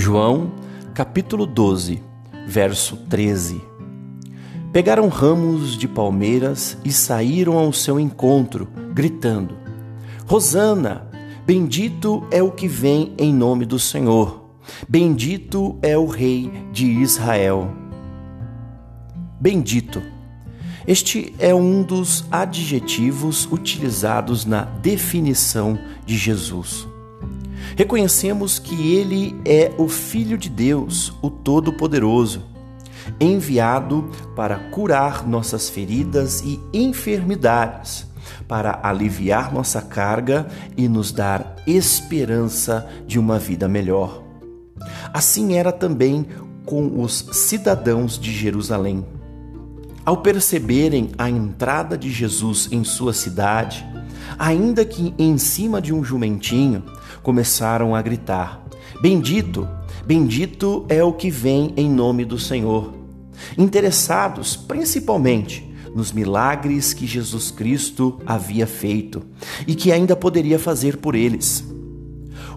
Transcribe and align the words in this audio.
João, 0.00 0.52
capítulo 0.94 1.44
12, 1.44 2.00
verso 2.46 2.96
13. 3.08 3.60
Pegaram 4.72 5.08
ramos 5.08 5.76
de 5.76 5.88
palmeiras 5.88 6.78
e 6.84 6.92
saíram 6.92 7.58
ao 7.58 7.72
seu 7.72 7.98
encontro, 7.98 8.68
gritando: 8.94 9.56
Rosana, 10.24 11.10
bendito 11.44 12.24
é 12.30 12.40
o 12.40 12.52
que 12.52 12.68
vem 12.68 13.12
em 13.18 13.34
nome 13.34 13.66
do 13.66 13.76
Senhor. 13.76 14.48
Bendito 14.88 15.76
é 15.82 15.98
o 15.98 16.06
Rei 16.06 16.48
de 16.72 16.86
Israel. 16.86 17.68
Bendito. 19.40 20.00
Este 20.86 21.34
é 21.40 21.52
um 21.52 21.82
dos 21.82 22.24
adjetivos 22.30 23.48
utilizados 23.50 24.44
na 24.44 24.62
definição 24.62 25.76
de 26.06 26.16
Jesus. 26.16 26.86
Reconhecemos 27.78 28.58
que 28.58 28.96
ele 28.96 29.40
é 29.44 29.72
o 29.78 29.88
Filho 29.88 30.36
de 30.36 30.48
Deus, 30.50 31.12
o 31.22 31.30
Todo-Poderoso, 31.30 32.42
enviado 33.20 34.10
para 34.34 34.58
curar 34.70 35.24
nossas 35.24 35.70
feridas 35.70 36.40
e 36.40 36.58
enfermidades, 36.74 38.04
para 38.48 38.80
aliviar 38.82 39.54
nossa 39.54 39.80
carga 39.80 40.48
e 40.76 40.88
nos 40.88 41.12
dar 41.12 41.54
esperança 41.68 42.84
de 43.06 43.16
uma 43.16 43.38
vida 43.38 43.68
melhor. 43.68 44.24
Assim 45.14 45.54
era 45.54 45.70
também 45.70 46.26
com 46.66 47.00
os 47.00 47.28
cidadãos 47.30 48.18
de 48.18 48.32
Jerusalém. 48.32 49.06
Ao 50.04 50.16
perceberem 50.16 51.12
a 51.16 51.30
entrada 51.30 51.96
de 51.96 52.10
Jesus 52.10 52.68
em 52.72 52.82
sua 52.82 53.12
cidade, 53.12 53.86
ainda 54.38 54.84
que 54.84 55.14
em 55.18 55.38
cima 55.38 55.80
de 55.80 55.94
um 55.94 56.02
jumentinho, 56.02 56.82
começaram 57.22 57.94
a 57.94 58.02
gritar: 58.02 58.64
Bendito, 59.00 59.68
bendito 60.04 60.84
é 60.88 61.02
o 61.04 61.12
que 61.12 61.30
vem 61.30 61.72
em 61.76 61.88
nome 61.88 62.24
do 62.24 62.38
Senhor. 62.38 62.92
Interessados 63.56 64.56
principalmente 64.56 65.68
nos 65.94 66.12
milagres 66.12 66.92
que 66.92 67.06
Jesus 67.06 67.50
Cristo 67.50 68.20
havia 68.26 68.66
feito 68.66 69.22
e 69.66 69.74
que 69.74 69.92
ainda 69.92 70.16
poderia 70.16 70.58
fazer 70.58 70.96
por 70.96 71.14
eles. 71.14 71.64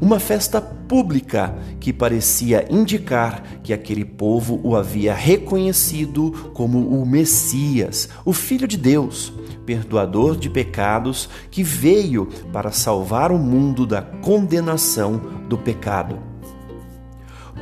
Uma 0.00 0.18
festa 0.18 0.62
pública 0.62 1.54
que 1.78 1.92
parecia 1.92 2.66
indicar 2.70 3.42
que 3.62 3.70
aquele 3.70 4.04
povo 4.04 4.58
o 4.64 4.74
havia 4.74 5.12
reconhecido 5.12 6.50
como 6.54 6.88
o 6.88 7.04
Messias, 7.04 8.08
o 8.24 8.32
Filho 8.32 8.66
de 8.66 8.78
Deus, 8.78 9.30
perdoador 9.66 10.36
de 10.36 10.48
pecados, 10.48 11.28
que 11.50 11.62
veio 11.62 12.26
para 12.50 12.72
salvar 12.72 13.30
o 13.30 13.38
mundo 13.38 13.86
da 13.86 14.00
condenação 14.00 15.20
do 15.48 15.58
pecado. 15.58 16.18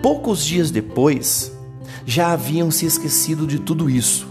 Poucos 0.00 0.45
dias 0.45 0.70
depois, 0.70 1.52
já 2.06 2.33
haviam 2.33 2.70
se 2.70 2.86
esquecido 2.86 3.48
de 3.48 3.58
tudo 3.58 3.91
isso. 3.91 4.28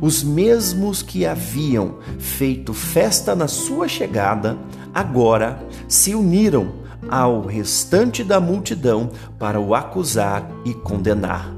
Os 0.00 0.24
mesmos 0.24 1.02
que 1.02 1.26
haviam 1.26 1.98
feito 2.18 2.72
festa 2.72 3.34
na 3.36 3.46
sua 3.46 3.86
chegada, 3.86 4.58
agora 4.94 5.62
se 5.86 6.14
uniram 6.14 6.80
ao 7.08 7.46
restante 7.46 8.22
da 8.22 8.40
multidão 8.40 9.10
para 9.38 9.60
o 9.60 9.74
acusar 9.74 10.50
e 10.64 10.74
condenar. 10.74 11.54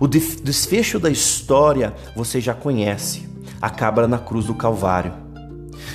O 0.00 0.06
desfecho 0.06 0.98
da 0.98 1.10
história 1.10 1.94
você 2.16 2.40
já 2.40 2.54
conhece 2.54 3.32
acaba 3.62 4.08
na 4.08 4.18
cruz 4.18 4.46
do 4.46 4.54
Calvário. 4.54 5.14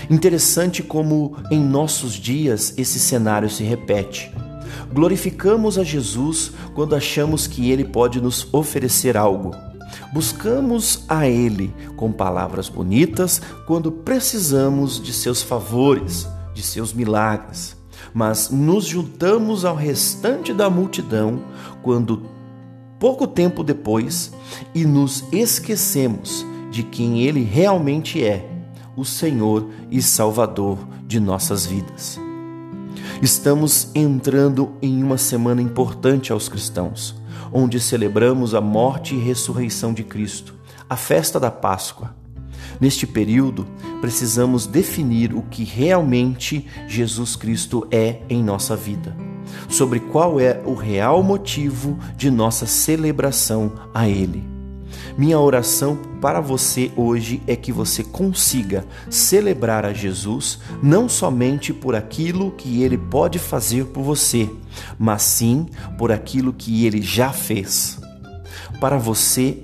Interessante 0.10 0.82
como 0.82 1.36
em 1.52 1.60
nossos 1.60 2.14
dias 2.14 2.74
esse 2.78 2.98
cenário 2.98 3.50
se 3.50 3.64
repete. 3.64 4.32
Glorificamos 4.94 5.78
a 5.78 5.84
Jesus 5.84 6.54
quando 6.74 6.96
achamos 6.96 7.46
que 7.46 7.70
Ele 7.70 7.84
pode 7.84 8.22
nos 8.22 8.48
oferecer 8.54 9.18
algo. 9.18 9.54
Buscamos 10.14 11.04
a 11.10 11.28
Ele 11.28 11.74
com 11.98 12.12
palavras 12.12 12.70
bonitas 12.70 13.42
quando 13.66 13.92
precisamos 13.92 15.02
de 15.02 15.12
seus 15.12 15.42
favores, 15.42 16.26
de 16.54 16.64
seus 16.64 16.94
milagres. 16.94 17.77
Mas 18.14 18.50
nos 18.50 18.86
juntamos 18.86 19.66
ao 19.66 19.76
restante 19.76 20.54
da 20.54 20.70
multidão 20.70 21.42
quando, 21.82 22.24
pouco 23.00 23.28
tempo 23.28 23.64
depois, 23.64 24.34
e 24.74 24.86
nos 24.86 25.24
esquecemos 25.32 26.46
de 26.72 26.84
quem 26.84 27.24
Ele 27.24 27.44
realmente 27.44 28.24
é, 28.24 28.50
o 28.96 29.06
Senhor 29.06 29.68
e 29.92 30.02
Salvador 30.02 30.80
de 31.06 31.20
nossas 31.20 31.66
vidas. 31.66 32.20
Estamos 33.22 33.90
entrando 33.96 34.74
em 34.82 35.02
uma 35.02 35.18
semana 35.18 35.62
importante 35.62 36.32
aos 36.32 36.48
cristãos, 36.48 37.16
onde 37.52 37.80
celebramos 37.80 38.54
a 38.54 38.62
morte 38.62 39.16
e 39.16 39.20
ressurreição 39.20 39.94
de 39.94 40.04
Cristo, 40.04 40.54
a 40.90 40.96
festa 40.96 41.40
da 41.40 41.50
Páscoa. 41.50 42.16
Neste 42.80 43.08
período, 43.08 43.68
precisamos 44.02 44.68
definir 44.68 45.34
o 45.34 45.42
que 45.44 45.64
realmente 45.64 46.68
Jesus 46.88 47.36
Cristo 47.36 47.88
é 47.92 48.22
em 48.30 48.44
nossa 48.44 48.76
vida, 48.76 49.16
sobre 49.70 50.00
qual 50.00 50.40
é 50.40 50.62
o 50.66 50.74
real 50.74 51.24
motivo 51.24 51.98
de 52.16 52.30
nossa 52.30 52.66
celebração 52.66 53.74
a 53.94 54.08
Ele. 54.08 54.58
Minha 55.18 55.40
oração 55.40 55.98
para 56.22 56.40
você 56.40 56.92
hoje 56.96 57.42
é 57.48 57.56
que 57.56 57.72
você 57.72 58.04
consiga 58.04 58.86
celebrar 59.10 59.84
a 59.84 59.92
Jesus 59.92 60.60
não 60.82 61.10
somente 61.10 61.74
por 61.74 61.96
aquilo 61.96 62.52
que 62.52 62.84
ele 62.84 62.98
pode 62.98 63.40
fazer 63.40 63.86
por 63.86 64.04
você, 64.04 64.50
mas 64.98 65.24
sim 65.24 65.66
por 65.98 66.12
aquilo 66.12 66.54
que 66.54 66.86
ele 66.86 67.02
já 67.02 67.32
fez. 67.32 68.00
Para 68.80 68.98
você 68.98 69.64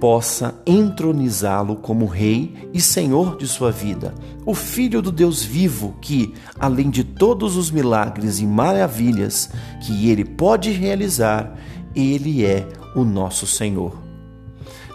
possa 0.00 0.60
entronizá-lo 0.66 1.76
como 1.76 2.06
Rei 2.06 2.68
e 2.72 2.80
Senhor 2.80 3.36
de 3.36 3.46
sua 3.46 3.70
vida, 3.70 4.14
o 4.44 4.54
Filho 4.54 5.00
do 5.00 5.10
Deus 5.10 5.42
vivo 5.42 5.96
que, 6.00 6.34
além 6.58 6.90
de 6.90 7.02
todos 7.02 7.56
os 7.56 7.70
milagres 7.70 8.40
e 8.40 8.46
maravilhas 8.46 9.50
que 9.86 10.10
ele 10.10 10.24
pode 10.24 10.70
realizar, 10.70 11.56
ele 11.94 12.44
é 12.44 12.68
o 12.94 13.04
nosso 13.04 13.46
Senhor. 13.46 13.96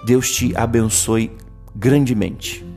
Deus 0.06 0.32
te 0.32 0.56
abençoe 0.56 1.32
grandemente. 1.76 2.69